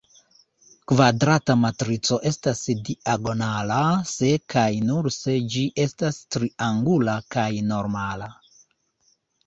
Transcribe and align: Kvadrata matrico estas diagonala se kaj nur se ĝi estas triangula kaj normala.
Kvadrata 0.91 1.55
matrico 1.65 2.17
estas 2.29 2.63
diagonala 2.89 3.77
se 4.15 4.33
kaj 4.57 4.67
nur 4.89 5.11
se 5.19 5.39
ĝi 5.55 5.69
estas 5.87 6.21
triangula 6.37 7.21
kaj 7.37 7.49
normala. 7.73 8.37